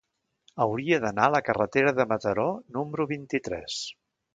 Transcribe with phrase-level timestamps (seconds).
[0.65, 3.83] Hauria d'anar a la carretera de Mataró número vint-i-tres.